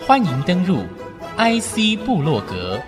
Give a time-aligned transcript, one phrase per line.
[0.00, 0.78] 欢迎登入
[1.36, 2.80] IC 部落格，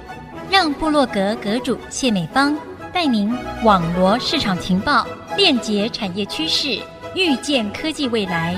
[0.50, 2.57] 让部落格阁主谢美芳
[2.92, 3.33] 带您
[3.65, 6.81] 网罗市场情报，链接产业趋势，
[7.15, 8.57] 预见科技未来。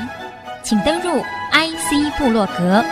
[0.63, 1.21] 请登入
[1.53, 2.83] IC 部落格。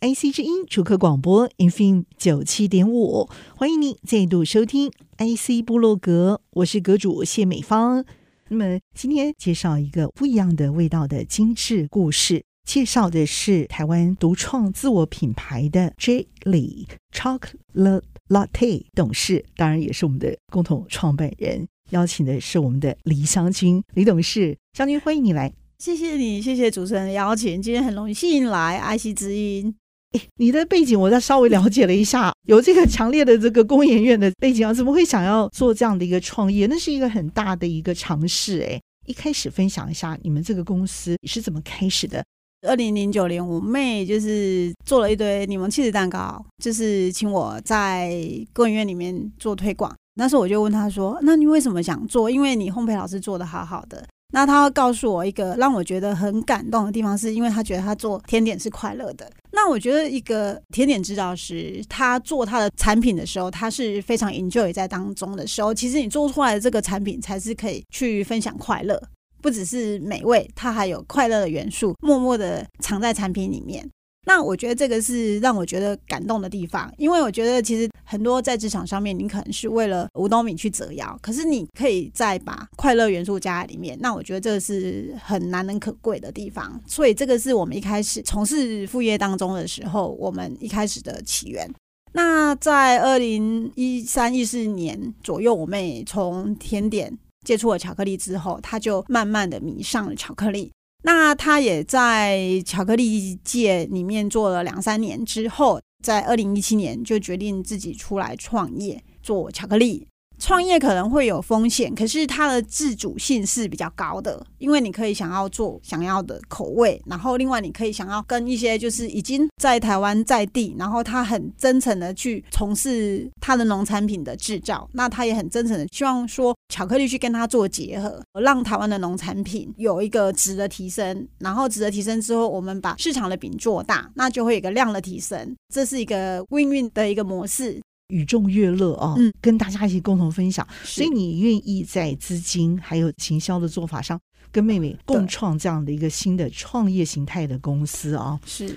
[0.00, 8.04] IC 之音主客广播 FM 九七点五，欢迎您再度收听 IC 部落格，我是阁主谢美芳。
[8.50, 21.68] 那么今天介绍一个不一样的味道的精致故事，介绍的是台湾独创自我品牌的 J 李 Chocolate Latte 董事，当然也是我们的共同创办人。
[21.90, 29.74] 邀请的是我们的李湘君李董事，湘君欢迎你来，谢谢你，谢谢主持人的邀请，今天很荣幸来爱惜之音。
[30.12, 36.66] 诶，你的背景我再稍微了解了一下，有这个强烈的这个工研院的背景啊，怎么会想要做这样的一个创业？
[36.66, 38.60] 那是一个很大的一个尝试。
[38.60, 42.24] 诶，一开始分享一下你们这个公司是怎么开始的？
[42.66, 48.10] 二零零九年，我妹就是做了一堆柠檬起司蛋糕，就是请我在
[48.52, 49.94] 工研院里面做推广。
[50.14, 52.28] 那时候我就问她说：“那你为什么想做？
[52.28, 59.30] 因为你烘焙老师做的好好的。”那他会告诉我一个让我觉得很感动的地方，是因为他觉得他做甜点是快乐的。
[59.52, 69.02] 那我觉得一个甜点制造师，他做他的产品的时候，他是非常 enjoy 在当中的时候，其实你做出来的这个产品才是可以去分享快乐，
[69.40, 73.88] 不只是美味，它还有快乐的元素，默默的藏在产品里面。
[74.28, 83.96] 那我觉得这个是让我觉得感动的地方，因为我觉得其实很多在职场上面，你可能是为了五斗米去折腰，可是你可以再把快乐元素加在里面。
[84.02, 91.66] 那我觉得这个是很难能可贵的地方，所以这个是我们一开始从事副业当中的时候，我们一开始的起源。
[92.12, 97.16] 那在二零一三一四年左右，我妹从甜点
[97.46, 100.70] 接触了巧克力之后，她就慢慢的迷上了巧克力。
[101.04, 110.08] 那他也在巧克力界里面做了两三年之后，在二零一七年就决定自己出来创业做巧克力。
[110.38, 137.80] 创业可能会有风险，可是它的自主性是比较高的，因为你可以想要做想要的口味，然后另外你可以想要跟一些就是已经在台湾在地，然后他很真诚的去从事他的农产品的制造，那他也很真诚的希望说巧克力去跟他做结合，让台湾的农产品有一个值的提升，然后值的提升之后，我们把市场的饼做大，那就会有一个量的提升，这是一个 win-win 的一个模式。
[138.08, 144.18] 与众乐乐啊，嗯，跟大家一起共同分享，所以你愿意在资金还有行销的做法上，
[144.50, 148.74] 跟妹妹共创这样的一个新的创业形态的公司啊，是。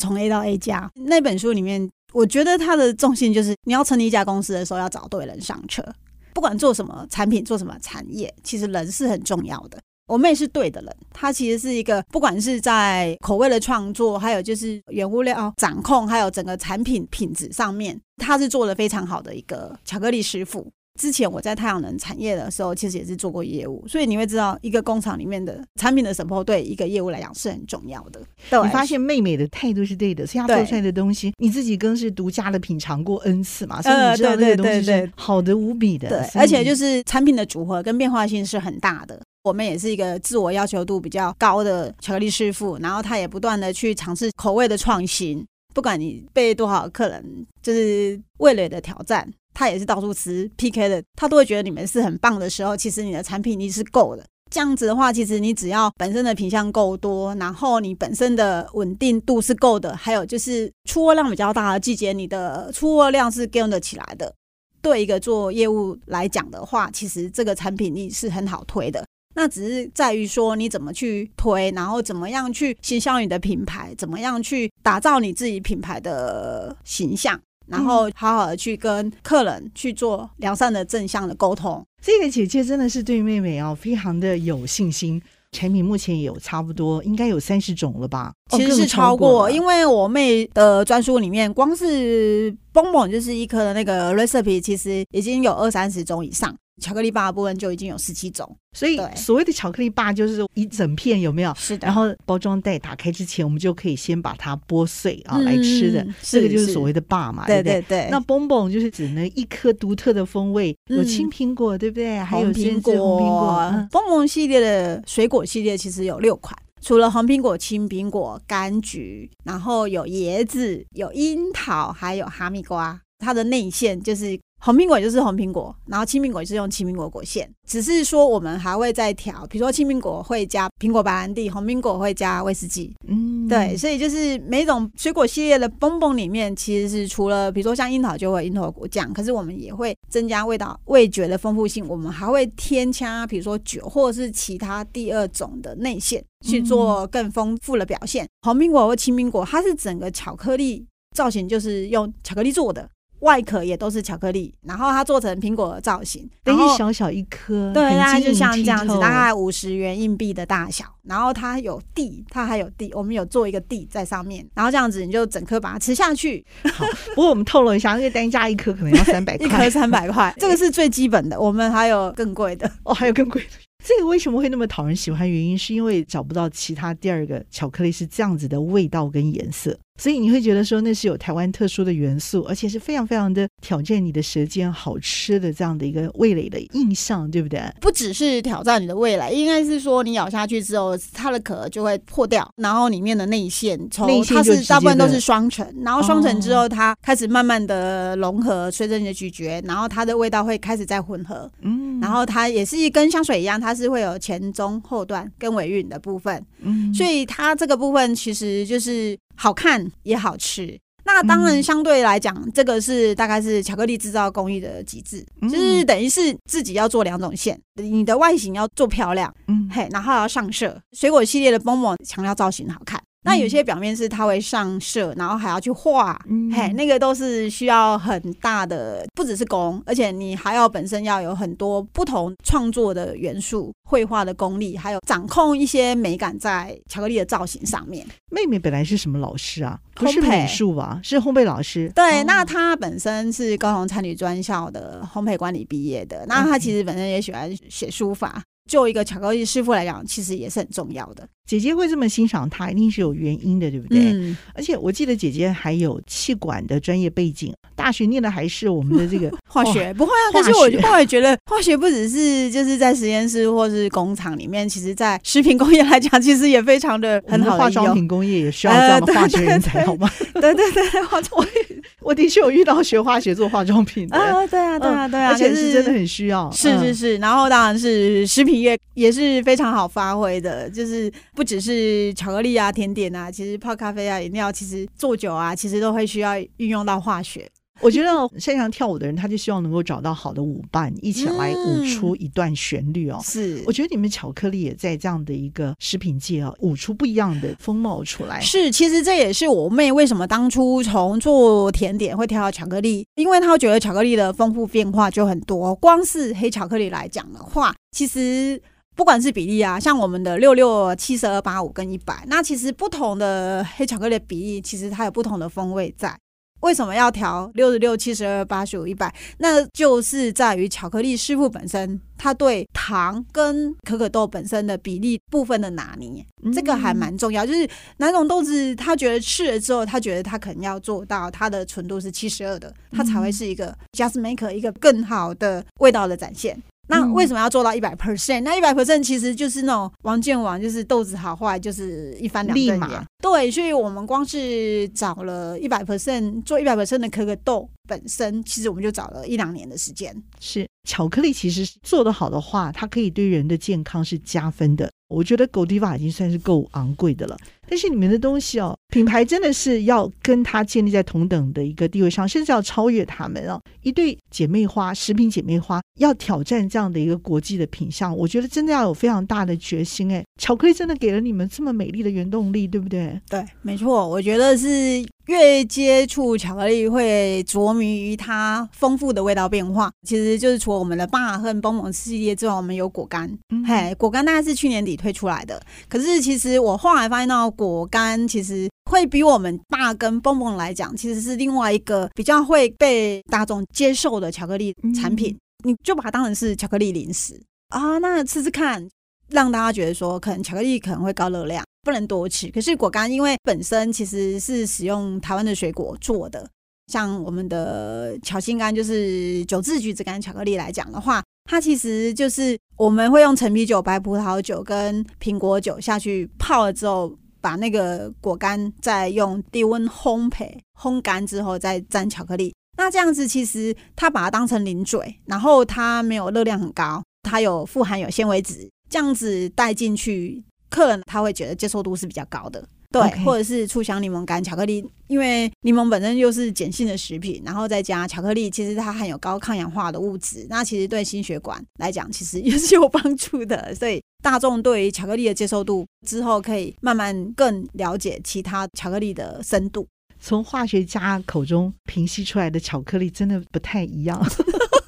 [0.00, 0.88] 从 A 到 A 加。
[0.94, 5.84] 那本书里面，我觉得它的重心就是你要成立一家公司的时候，要找对人上车，
[6.32, 9.80] 不管做什么产品，做什么产业，其实人是很重要的。
[10.08, 20.66] 我妹是对的人，她其实是一个不管是在口味的创作，还有就是原物料掌控，还有整个产品品质上面，她是做的非常好的一个巧克力师傅。
[20.98, 28.20] 之前我在太阳能产业的时候，其实也是做过业务，所以你会知道，一个工厂里面的产品的 support 对一个业务来讲是很重要的。
[28.50, 36.08] 对，你发现妹妹的态度是对的，所以她做出来的东西，你自己更是独家的品尝过 N 次嘛，所以你知道那个东西是好的无比的。
[36.08, 39.20] 对，而且就是产品的组合跟变化性是很大的。
[39.48, 45.44] 我们也是一个自我要求度比较高的巧克力师傅，然后他也不断的去尝试口味的创新。
[45.74, 54.24] 不管你被多少客人就是味蕾的挑战，他也是到处吃 PK 的，他都会觉得你们是很棒的时候，其实你的产品力是够的。
[54.50, 64.34] 这样子的话，其实你只要本身的品相够多，然后你本身的稳定度是够的，还有就是出货量比较大的季节，你的出货量是 gain 得起来的。
[64.80, 69.04] 对一个做业务来讲的话，其实这个产品力是很好推的。
[69.34, 81.84] 那只是在于说你怎么去推，然后怎么样去行销你的品牌，怎么样去打造你自己品牌的形象，然后好好的去跟客人去做良善的正向的沟通。
[82.02, 85.22] 这个姐姐真的是对妹妹哦非常的有信心。
[85.52, 88.30] 产品目前也有差不多，应该有三十种了吧？
[88.50, 96.54] 其实是超过，因为我妹的专书里面，光是蹦蹦就是一颗的那个 recipe，其实已经有二三十种以上。
[96.80, 101.52] 巧克力棒的部分就已经有十七种，所以所谓的巧克力棒就是一整片，有没有？
[101.56, 101.86] 是的。
[101.86, 107.82] 然后包装袋打开之前，我们就可以先把它剥碎啊来吃的，这个就是所谓的棒嘛，对不对？
[107.82, 108.08] 对。
[108.10, 112.18] 那蹦蹦就是指那一颗独特的风味，有青苹果，对不对？
[112.18, 113.88] 还有红苹果。
[113.90, 123.00] 蹦蹦系列的水果系列其实有六款，除了红苹果、青苹果、柑橘，然后有椰子、有樱桃，还有哈密瓜。
[123.20, 132.94] 它的内馅就是红苹果就是红苹果，然后青苹果就是用青苹果果馅，只是说我们还会再调，比如说青苹果会加苹果白兰地，红苹果会加威士忌。
[133.06, 148.26] 嗯，对，所以就是每种水果系列的蹦蹦里面，其实是除了比如说像樱桃就会樱桃果酱，可是我们也会增加味道味觉的丰富性，我们还会添加比如说酒或者是其他第二种的内馅去做更丰富的表现。
[148.42, 150.84] 红苹果或青苹果，它是整个巧克力
[151.14, 152.88] 造型，就是用巧克力做的。
[153.20, 160.84] 外壳也都是巧克力，然后它做成苹果的造型，然后小小一颗，对，大概就像这样子，大概五十元硬币的大小。
[161.04, 166.44] 然后它有蒂，它还有蒂，我们有做一个蒂在上面，然后这样子你就整颗把它吃下去。
[166.74, 166.84] 好，
[167.14, 171.40] 不过我们透露一下，因为单价一颗可能要三百块，一颗三百块，这个是最基本的。
[171.40, 173.67] 我们还有更贵的哦，还有更贵的。
[173.84, 175.30] 这个为什么会那么讨人喜欢？
[175.30, 179.78] 原因是因为找不到其他第二个巧克力是这样子的味道跟颜色。
[180.00, 187.60] 所以你会觉得说那是有台湾特殊的元素，而且是非常非常的挑战你的舌尖，好吃的这样的一个味蕾的印象，对不对？
[187.80, 201.50] 不只是挑战你的味蕾，应该是说你咬下去之后，它的壳就会破掉，然后里面的内馅从它是大部分都是双层，然后双层之后它开始慢慢的融合，随着你的咀嚼，然后它的味道会开始再混合。
[201.62, 206.44] 嗯，然后它也是一跟香水一样，它是会有前中后段跟尾韵的部分。
[206.60, 209.16] 嗯，所以它这个部分其实就是。
[209.40, 220.76] 好看也好吃，那当然相对来讲，嗯、这个是大概是巧克力制造工艺的极致，嗯、就是等于是自己要做两种馅，你的外形要做漂亮，嗯，嘿，然后要上色。
[220.90, 223.00] 水果系列的 m o 强调造型好看。
[223.24, 238.06] 那有些表面是它会上色，然后还要去画，嗯、嘿，那个都是需要很大的，不只是工，而且你还要本身要有很多不同创作的元素、绘画的功力，还有掌控一些美感在巧克力的造型上面。
[238.30, 239.78] 妹妹本来是什么老师啊？
[239.94, 241.00] 不是美术吧？
[241.02, 241.90] 是烘焙老师。
[241.94, 248.42] 对，哦、那她本身是高雄餐旅专校的烘焙管理毕业的，那她其实本身也喜欢写书法。
[248.68, 251.26] 就一个巧克力师傅来讲，其实也是很重要的。
[251.48, 254.12] 姐姐会这么欣赏他，一定是有原因的，对不对？
[254.12, 254.36] 嗯。
[254.54, 259.92] 而且我记得姐姐还有气管的专业背景，大学念的还是我们的这个 化学。
[259.94, 267.58] 不会啊，可是我后来觉得，化学不只是就是在实验室或是工厂里面，其实在食品工业来讲，其实也非常的很好的。
[267.58, 270.10] 化妆品工业也需要这样的化学人才，好吗？
[270.34, 271.42] 对对对，化妆。
[272.02, 276.50] 我的确有遇到学化学做化妆品的 啊，对啊，对啊，对啊，而且是真的很需要。
[276.52, 279.38] 是是是，然后当然是食品业也是。
[279.44, 287.48] 非常好发挥的，就是不只是巧克力啊、甜点啊，其实泡咖啡啊、饮料，其实做酒啊，其实都会需要运用到化学。
[287.80, 293.20] 我觉得擅长跳舞的人，他就希望能够找到好的舞伴，一起来舞出一段旋律哦。
[293.22, 298.40] 是，我觉得你们巧克力也在这样的一个食品界啊，舞出不一样的风貌出来。
[298.40, 305.72] 是，其实这也是我妹为什么当初从做甜点会跳到巧克力，因为她觉得巧克力的丰富变化就很多。
[305.76, 308.60] 光是黑巧克力来讲的话，其实。
[308.98, 316.18] 不管是比例啊，像我们的六六七十二八五跟一百，那其实不同的黑巧克力的比例，其实它有不同的风味在。
[316.62, 319.14] 为什么要调六十六七十二八十五一百？
[319.38, 327.46] 那就是在于巧克力师傅本身，他对糖跟可可豆本身的比例部分的拿捏，这个还蛮重要。
[327.46, 336.60] 就是哪种豆子，他觉得吃了之后，他觉得他可能要做到它的纯度是七十二的，它才会是一个 just maker 一个更好的味道的展现。
[336.88, 338.40] 那为什么要做到一百 percent？
[338.40, 343.06] 那一百 percent 其实就是那种王建王，就是豆子好坏就是一翻两瞪眼。
[343.22, 350.14] 对，所以我们光是找了一百 percent 做一百 percent 的可可豆本身，其实我们就找了一两年的时间。
[350.40, 354.90] 是巧克力，其实做得好的话，它可以对人的健康是加分的。
[355.08, 357.36] 我觉得 Godiva 已经算是够昂贵的了，
[357.68, 363.60] 但是你们的东西哦，品牌真的是要跟它建立在同等的一个地位上，甚至要超越他们哦。
[363.82, 370.24] 一对姐妹花，食品姐妹花要挑战这样的一个国际的品相，我觉得真的要有非常大的决心哎。
[370.40, 373.20] 巧克力真的给了你们这么美丽的原动力，对不对？
[373.28, 375.04] 对，没错，我觉得是。
[375.28, 379.92] 越接触巧克力，会着迷于它丰富的味道变化。
[380.06, 383.30] 其实就是除了我们的爸和蹦蹦系列之外，我们有果干。
[383.50, 385.62] 嗯、嘿，果干大概是去年底推出来的。
[385.86, 395.34] 可是其实我后来发现到，果干其实会比我们大跟蹦蹦来讲，其实是另外一个比较会被大众接受的巧克力产品。
[395.64, 398.88] 嗯、你就把它当成是巧克力零食啊，那吃吃看，
[399.30, 401.64] 让大家觉得说，可能巧克力可能会高热量。
[401.84, 406.46] 不能多吃，可是果干因为本身其实是使用台湾的水果做的，
[406.92, 422.54] 像我们的巧心干就是九制橘子干巧克力来讲的话，它其实就是我们会用陈皮酒、白葡萄酒跟苹果酒下去泡了之后，把那个果干再用低温烘焙烘干之后再沾巧克力。
[422.76, 432.66] 那那这样子其实它把它当成零嘴，然后它没有热量很高，它有富含有纤维质，这样子带进去，客人他会觉得接受度是比较高的。
[432.90, 433.24] 对，Okay.
[433.24, 443.74] 或者是醋香柠檬干巧克力，因为柠檬本身就是碱性的食品，然后再加巧克力，其实它含有高抗氧化的物质，那其实对心血管来讲，其实也是有帮助的。
[443.74, 449.86] 所以大众对于巧克力的接受度之后，可以慢慢更了解其他巧克力的深度。
[450.20, 454.20] 从化学家口中平息出来的巧克力真的不太一样，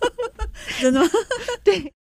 [0.80, 1.08] 真的吗？
[1.62, 1.92] 对。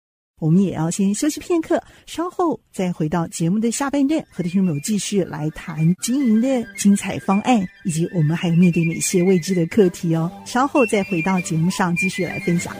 [0.40, 10.30] 我们也要先休息片刻，稍后再回到节目的下半段，和听众朋友继续来谈经营的精彩方案，以及我们还有面对哪些未知的课题哦。
[10.46, 12.72] 稍后再回到节目上继续来分享。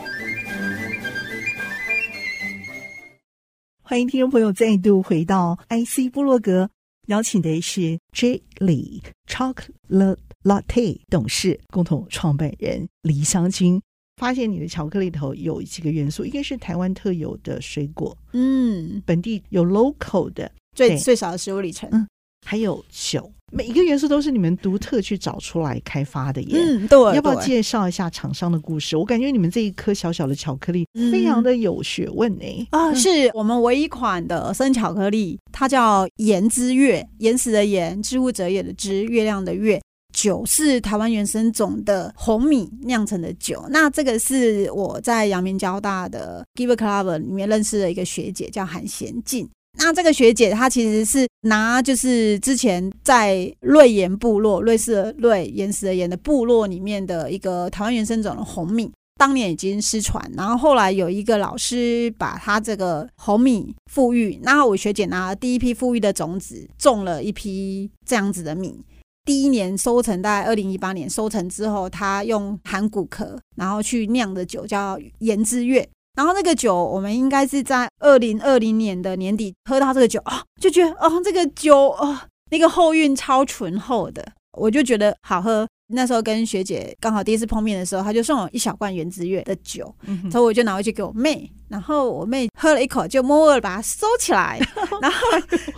[3.89, 6.69] 欢迎听众朋友再度回到 IC 部落格，
[7.07, 8.43] 邀请的是 J.
[8.59, 13.81] Lee Chocolate Latte 董事共同创办人黎湘君。
[14.19, 22.07] 发现你的巧克力头有几个元素，一个是台湾特有的水果，嗯，本地有 local 的最最少的食物里程，嗯，
[22.47, 26.59] 还有酒，每一个元素都是你们独特去找出来开发的耶。
[26.59, 28.97] 嗯，对，要不要介绍一下厂商的故事？
[28.97, 32.69] 我感觉你们这一颗小小的巧克力非常的有学问呢。
[32.71, 39.81] 啊，是我们唯一款的生巧克力，它叫盐之月，岩石的盐，之物者也的之，月亮的月。
[40.11, 49.49] 酒是台湾原生种的红米酿成的酒，那这个是我在阳明交大的 Giver Club 里面认识的一个学姐，叫韩贤静。
[49.79, 68.85] 那这个学姐她其实是拿就是之前在瑞岩部落，瑞士的瑞岩石的岩的部落里面的一个台湾原生种的红米，当年已经失传，然后后来有一个老师把他这个红米复育，那我学姐拿了第一批复育的种子，种了一批这样子的米。
[69.25, 75.87] 第一年收成，大概二零一八年收成之后，他用含古壳，然后去酿的酒叫盐之月。
[76.19, 85.69] 然后那个酒，我们应该是在二零二零年的年底喝到这个酒啊，就觉得哦，这个酒啊，那个后韵超醇厚的，我就觉得好喝。
[85.91, 94.61] 那时候跟学姐刚好第一次碰面的时候，她就送我一小罐原汁月的酒，嗯、哼所以我就拿回去给我妹，然后我妹喝了一口，就默默的把它收起来。
[95.01, 95.19] 然后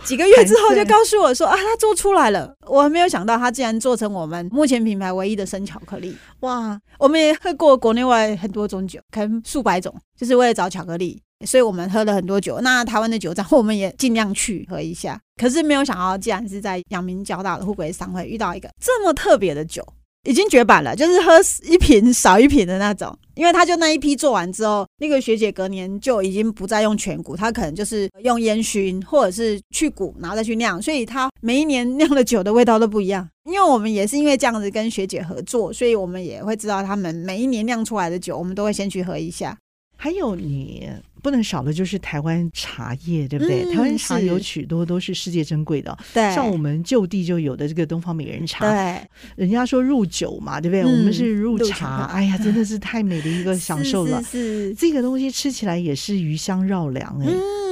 [0.03, 2.53] 几个月之后就告诉我说啊，她做出来了。
[2.67, 6.15] 我还没有想到她竟然做成我们目前品牌唯一的生巧克力。
[6.41, 11.21] 哇，我们也喝过国内外很多种酒，可能数百种，就是为了找巧克力。
[11.45, 15.19] 所以我们喝了很多酒，那台湾的酒厂我们也尽量去喝一下。
[15.37, 19.83] 可是没有想到，既然是在阳明交大的富贵商会遇到一个这么特别的酒。
[20.23, 23.17] 已经绝版了，就是喝一瓶少一瓶的那种。
[23.35, 33.27] 因为他就那一批做完之后，那个学姐隔年就已经不再用全谷，他可能就是用烟熏或者是去谷，然后再去酿，所以他每一年酿的酒的味道都不一样。
[33.45, 39.57] 因为我们也是因为这样子跟学姐合作，所以我们也会知道他们每一年酿出来的酒，我们都会先去喝一下。
[39.97, 40.89] 还有你
[41.21, 43.63] 不能少的就是台湾茶叶，对不对？
[43.63, 49.01] 嗯、台湾茶有许多都是世界珍贵的，对，像我们就地就有的这个东方美人茶，对，
[49.35, 50.81] 人家说入酒嘛，对不对？
[50.81, 54.21] 嗯、我们是入茶，茶哎呀，真的是太美的一个享受了。
[54.77, 57.27] 这个东西吃起来也是余香绕梁哎，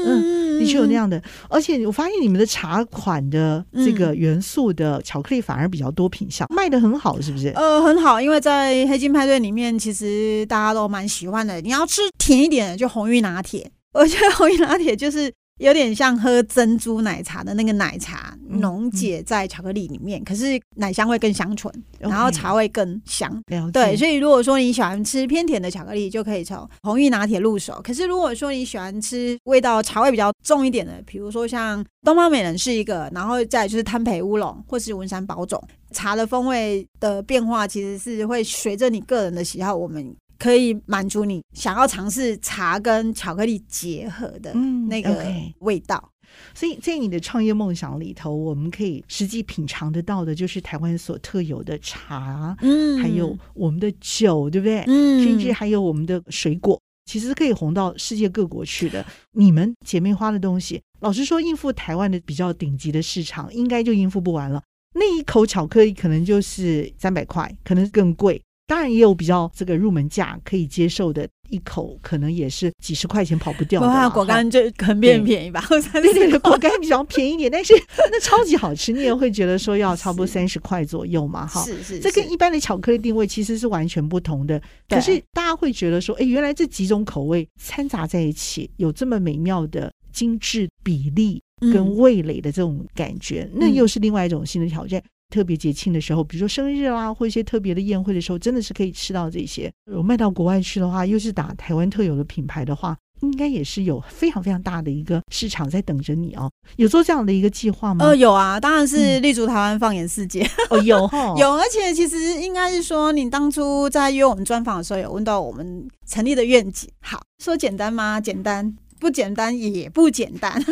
[0.06, 0.36] 嗯。
[0.36, 7.48] 嗯的确有那样的，而且我发现你们的茶款的这个元素的巧克力反而比较多品相，嗯、卖的很好，是不是？
[7.50, 11.60] 呃，很好，因为在黑金派对里面，其实大家都蛮喜欢的。
[11.62, 13.72] 你要吃甜一点的，就红玉拿铁。
[13.94, 15.32] 我觉得红玉拿铁就是。
[15.60, 22.10] 有点像喝珍珠奶茶的那个奶茶溶解在巧克力里面，嗯嗯、可是奶香味更香醇，Okay.
[22.10, 23.42] 然后茶味更香。
[23.72, 27.80] 对，所以如果说你喜欢吃偏甜的巧克力，就可以从红玉拿铁入手。
[27.84, 35.62] 可是如果说你喜欢吃味道茶味比较重一点的，比如说像东方美人是一个，然后再就是贪培乌龙或是文山宝种，
[35.92, 40.16] 茶的风味的变化其实是会随着你个人的喜好，我们。
[40.40, 44.54] 可以满足你想要尝试茶跟巧克力结合的
[44.88, 45.24] 那个
[45.60, 46.10] 味道，嗯 okay.
[46.54, 54.84] 所以在你的创业梦想里头，我们可以实际品尝得到的，就是台湾所特有的茶，嗯，还有我们的酒，对不对？
[54.88, 59.06] 嗯，甚至还有我们的水果，其实可以红到世界各国去的。
[59.34, 64.62] 你们姐妹花的东西，老实说，应付台湾的比较顶级的市场，应该就应付不完了。
[64.94, 68.42] 那一口巧克力可能就是三百块，可能更贵。
[68.70, 73.88] 当然也有比较这个入门价可以接受的，一口可能也是几十块钱跑不掉的。
[73.88, 75.66] 哇，果干就可能变便宜吧？
[75.68, 75.82] 对
[76.14, 77.74] 对对，果干比较便宜一点，但是
[78.12, 81.48] 那超级好吃，你也会觉得说要 差不多三十块左右嘛？
[81.48, 84.62] 哈，是是，这跟一般的巧克力定位其实是完全不同的。
[84.88, 91.42] 可是大家会觉得说，哎，原来这几种口味掺杂在一起，有这么美妙的精致比例
[91.74, 95.02] 跟味蕾的这种感觉，那又是另外一种新的挑战。
[95.30, 99.72] 特别节庆的时候，比如说生日啦，或一些特别的宴会的时候，真的是可以吃到这些。
[99.96, 102.98] 我卖到国外去的话，又是打台湾特有的品牌的话。
[103.22, 106.50] 应该也是有非常非常大的一个市场在等着你哦。
[106.78, 108.06] 有做这样的一个计划吗？
[108.06, 110.50] 呃，有啊，当然是立足台湾，放眼世界。
[110.72, 110.98] 哦，有
[111.38, 116.90] 有，而且其实应该是说，你当初在约我们专访的时候，有问到我们成立的愿景。
[117.02, 118.22] 好，说简单吗？
[118.22, 120.64] 简单，不简单也不简单。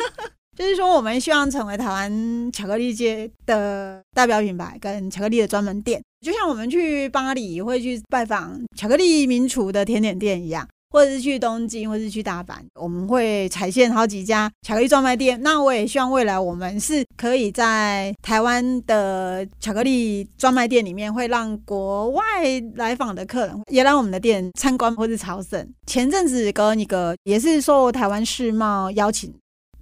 [0.57, 6.01] 就是说，我们希望成为台湾巧克力界的代表品牌，跟巧克力的专门店。
[6.25, 10.67] 就像我们去巴黎会去拜访巧克力名厨的甜点店一样。
[10.89, 15.37] 或者是去东京，或者是去大阪，我们会踩线好几家巧克力专卖店。
[15.41, 22.23] 那我也希望未来我们是可以在台湾的巧克力专卖店里面，会让国外
[22.75, 25.69] 来访的客人也来我们的店参观或是朝圣。
[25.85, 29.31] 前阵子跟一个也是受台湾世贸邀请，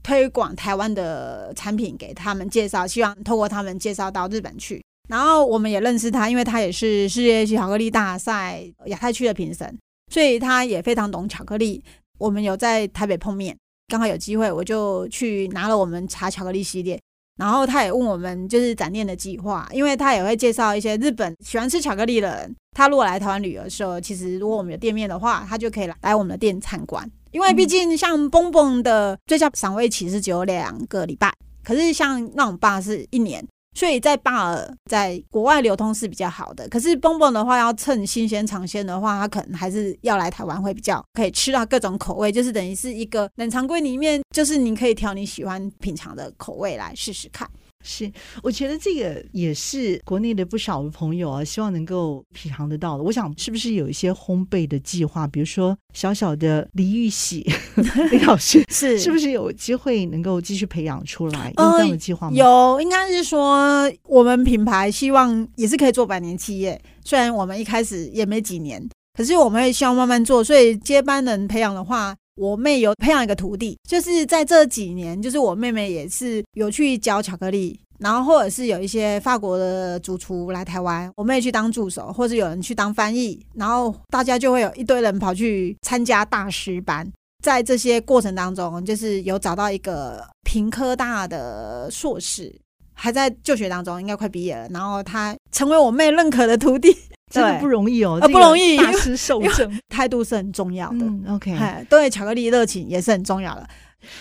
[0.06, 4.80] 推广台湾的产品给他们介绍，希望透过他们介绍到日本去。
[5.10, 9.76] 然后我们也认识他，因为他也是世界巧克力大赛亚太区的评审。
[10.14, 11.84] 所以他也非常懂巧克力。
[12.20, 13.58] 我们有在台北碰面，
[13.88, 17.00] 刚好有机会，我就去拿了我们茶巧克力系列。
[17.38, 22.56] 然后他也问我们就是展店的计划，因为他也会介绍一些日本喜欢吃巧克力的人。
[22.78, 27.10] 他如果来台湾旅游的时候，其实如果我们有店面的话，他就可以来来我们的店参观。
[27.36, 31.30] 因为毕竟像蹦蹦的最佳赏味期是只有两个礼拜，
[31.66, 33.46] 可是像那种吧是一年。
[33.78, 47.46] 所以在巴尔在国外流通是比较好的，可是蹦蹦的话要趁新鲜尝鲜的话，它可能还是要来台湾会比较可以吃到各种口味，就是等于是一个冷藏柜里面，就是你可以挑你喜欢品尝的口味来试试看。
[47.88, 48.12] 是，
[48.42, 53.04] 我觉得这个也是国内的不少的朋友啊，希望能够品尝得到的。
[53.04, 55.28] 我想，是不是有一些烘焙的计划？
[55.28, 57.46] 比如说小小的李玉玺
[58.12, 61.54] 李老师，是是不是有机会能够继续培养出来？
[61.58, 62.36] 有这样的计划吗？
[62.36, 66.82] 呃，有，应该是说我们品牌希望也是可以做百年企业。
[67.04, 68.84] 虽然我们一开始也没几年，
[69.16, 70.44] 可是我们也希望慢慢做。
[70.44, 72.16] 所以接班人培养的话。
[72.36, 87.10] 我妹有培养一个徒弟，就是在这几年，就是我妹妹也是有去教巧克力，然后或者是有一些法国的主厨来台湾，我妹去当助手，或者有人去当翻译，然后大家就会有一堆人跑去参加大师班。
[87.42, 92.54] 在这些过程当中，就是有找到一个屏科大的硕士，
[92.94, 96.94] 还在就学当中，应该快毕业了，然后他成为我妹认可的徒弟。
[97.32, 98.78] 真的不容易哦，不容易。
[98.78, 100.98] 大师受证， 态度是很重要的。
[101.02, 101.58] 嗯、OK，
[101.90, 103.68] 对巧克力热情也是很重要的。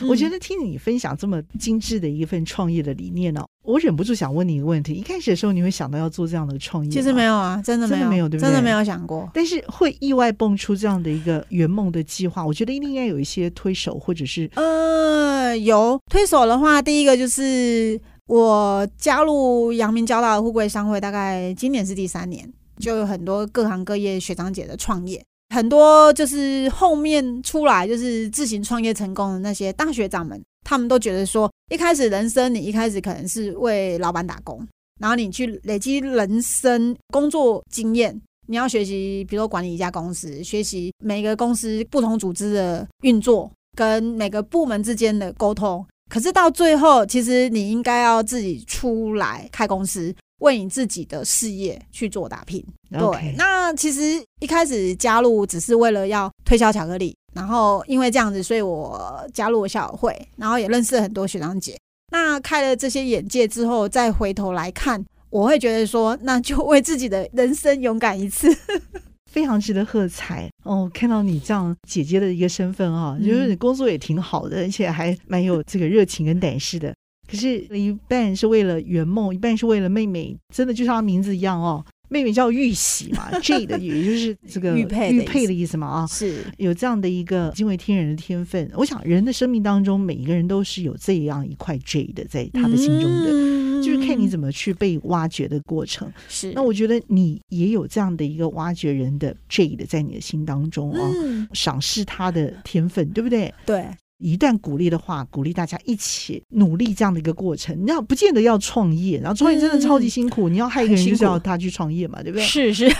[0.00, 6.90] 嗯、我觉得听你分享这么精致的一份创业的理念呢、哦，我忍不住想问你一个问题：一开始的时候，你会想到要做这样的创业？
[6.90, 8.48] 其实没有啊，真的没有，真的没有，对不对？
[8.48, 9.28] 真的没有想过。
[9.34, 22.50] 但是会意外蹦出这样的一个圆梦的计划，我觉得一定应该有一些推手，或者是呃，有推手的话，第一个就是我加入阳明交大的富贵商会，大概今年是第三年。
[22.78, 34.66] 就有很多各行各业学长姐的创业，很多就是后面出来就是自行创业成功的那些大学长们，他们都觉得说，一开始人生你一开始可能是为老板打工，
[35.00, 50.14] 然后你去累积人生工作经验，你要学习，比如说管理一家公司，学习每个公司不同组织的运作跟每个部门之间的沟通，可是到最后，其实你应该要自己出来开公司。
[50.44, 53.34] 为你自己的事业去做打拼.对。
[53.36, 61.76] 那其实一开始加入只是为了要推销巧克力，然后因为这样子，所以我加入了校友会，然后也认识了很多学长姐。
[62.12, 68.54] 那开了这些眼界之后，再回头来看，我会觉得说，那就为自己的人生勇敢一次，
[69.32, 70.88] 非常值得喝彩哦。
[70.94, 76.94] 看到你这样姐姐的一个身份啊，嗯、就是你工作也挺好的，而且还蛮有这个热情跟胆识的。
[77.28, 80.36] 可是，一半是为了圆梦，一半是为了妹妹。
[80.52, 88.70] 真的就像她名字一样哦，妹妹叫玉玺嘛，J 的也就是这个玉佩玉佩的意思嘛啊，是有这样的一个惊为天人的天分。
[88.74, 96.12] 我想，人的生命当中，每一个人都是有这样一块 J 的，在他的心中的，嗯、就是看你怎么去被挖掘的过程。
[96.28, 103.52] 是，那我觉得你也有这样的一个挖掘人的 J 的，在你的心当中啊，嗯、赏识他的天分，对不对？
[103.66, 103.86] 对。
[104.18, 107.76] 一旦鼓励的话，鼓励大家一起努力这样的一个过程。
[107.84, 110.48] 你要不见得要创业，然后创业真的超级辛苦。
[110.48, 112.44] 嗯、你要害一个人，就是要他去创业嘛，对不对？
[112.44, 112.90] 是是。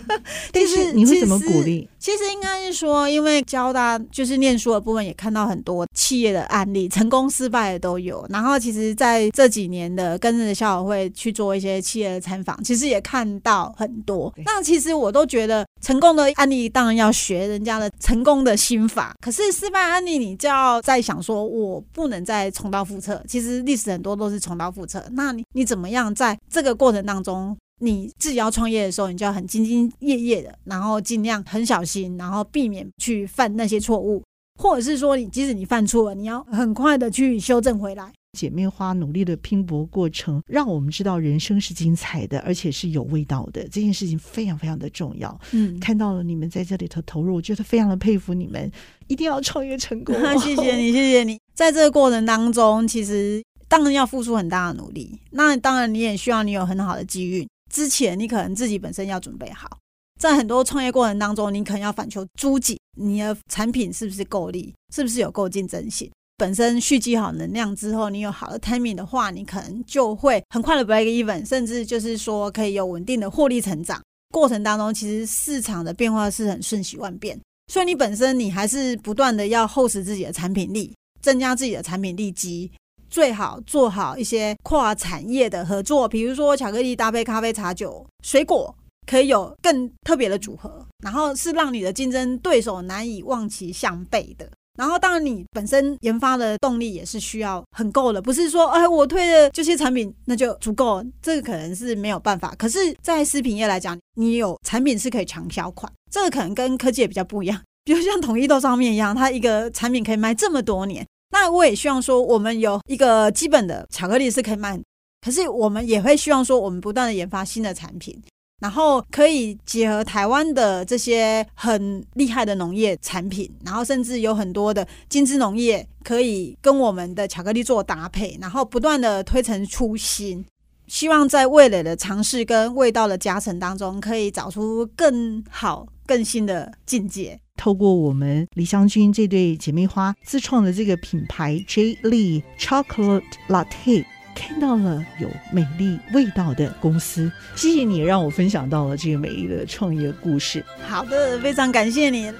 [0.52, 1.88] 但是你会怎么鼓励？
[1.98, 8.24] 其实应该是说，因为教大就是念书的部分，也看到很多企业的案例，成功失败的都有。
[8.30, 14.32] 然后，其实在这几年的跟着校友会去做一些企业的参访，其实也看到很多。
[14.44, 20.70] 那其实我都觉得，成功的案例当然要学人家的成功的心法，可是失败案例你就要。
[20.74, 23.24] 要再想说，我不能再重蹈覆辙。
[23.26, 25.02] 其实历史很多都是重蹈覆辙。
[25.12, 34.22] 那你你怎么样在这个过程当中，你自己要创业的时候，你就要很兢兢业业的，然后尽量很小心，然后避免去犯那些错误，
[34.60, 38.12] 或者是说，你即使你犯错了，你要很快的去修正回来。
[38.38, 43.62] 姐妹花努力的拼搏过程，让我们知道人生是精彩的，而且是有味道的。
[43.64, 45.38] 这件事情非常非常的重要。
[45.52, 48.70] 嗯，看到了你们在这里头投入，我觉得非常的佩服你们，
[49.08, 50.14] 一定要创业成功。
[50.38, 51.38] 谢谢你，谢谢你。
[51.54, 55.18] 在这个过程当中，其实当然要付出很大的努力。
[55.30, 57.46] 那当然，你也需要你有很好的机遇。
[57.72, 59.78] 之前你可能自己本身要准备好，
[60.20, 66.08] 在很多创业过程当中，你可能要反求诸己，你的产品是不是够力，是不是有够竞争性？
[66.40, 74.00] 本身蓄积好能量之后，你有好的 timing 的话，你可能就会很快的 break even，甚至就是说可以有稳定的获利成长。
[74.32, 77.38] 过程当中，其实市场的变化是很瞬息万变，
[77.70, 82.72] 所以你本身你还是不断的要厚实自己的产品力，增加自己的产品力及，
[83.10, 88.74] 最好做好一些跨产业的合作，比如说巧克力搭配咖啡、茶酒、水果，
[89.06, 94.50] 可以有更特别的组合，然后是让你的竞争对手难以望其项背的。
[94.78, 102.54] 然后，当然，你本身研发的动力也是需要很够的，不是说，哎，我推的这些产品那就足够，这个可能是没有办法。
[102.56, 107.60] 可是，在食品业来讲，你有产品是可以长销款，这个可能跟科技也比较不一样。
[107.84, 111.06] 比如像统一豆上面一样，它一个产品可以卖这么多年。
[111.32, 114.80] 那我也希望说，我们有一个基本的巧克力是可以卖，
[115.20, 118.20] 可是我们也会希望说，我们不断的研发新的产品。
[118.60, 130.44] 然后可以结合台湾的这些很厉害的农业产品，然后甚至有很多的精致农业可以跟我们的巧克力做搭配，然后不断的推陈出新，
[130.86, 137.40] 希望在味蕾的尝试跟味道的加成当中，可以找出更好、更新的境界。
[137.56, 141.94] 透过我们李香君这对姐妹花自创的这个品牌 J.
[142.02, 144.04] Lee Chocolate Latte。
[144.34, 150.64] 看到了有美丽味道的公司，谢谢你让我分享到了这个美丽的创业故事。
[150.86, 152.32] 好的，非常感谢你，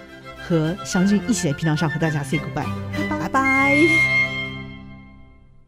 [0.46, 2.66] 和祥俊一起在频道上和大家 say goodbye，
[3.09, 3.18] 拜拜。
[3.18, 4.29] 拜拜。